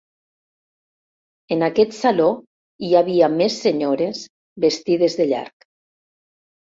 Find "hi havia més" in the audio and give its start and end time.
2.87-3.57